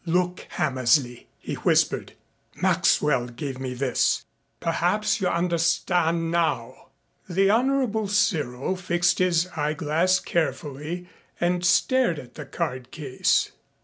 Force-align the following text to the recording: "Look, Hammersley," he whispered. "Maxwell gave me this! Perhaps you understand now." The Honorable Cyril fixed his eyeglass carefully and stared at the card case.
"Look, 0.07 0.47
Hammersley," 0.57 1.27
he 1.37 1.53
whispered. 1.53 2.13
"Maxwell 2.55 3.27
gave 3.27 3.59
me 3.59 3.75
this! 3.75 4.25
Perhaps 4.59 5.21
you 5.21 5.27
understand 5.27 6.31
now." 6.31 6.87
The 7.29 7.51
Honorable 7.51 8.07
Cyril 8.07 8.75
fixed 8.77 9.19
his 9.19 9.47
eyeglass 9.55 10.19
carefully 10.19 11.07
and 11.39 11.63
stared 11.63 12.17
at 12.17 12.33
the 12.33 12.47
card 12.47 12.89
case. 12.89 13.51